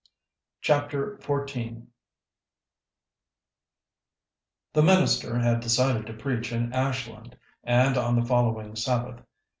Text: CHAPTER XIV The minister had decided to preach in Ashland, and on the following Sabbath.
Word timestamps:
CHAPTER 0.61 1.19
XIV 1.21 1.85
The 4.73 4.81
minister 4.81 5.37
had 5.37 5.59
decided 5.59 6.07
to 6.07 6.13
preach 6.13 6.51
in 6.51 6.73
Ashland, 6.73 7.37
and 7.63 7.95
on 7.99 8.15
the 8.19 8.25
following 8.25 8.75
Sabbath. 8.75 9.21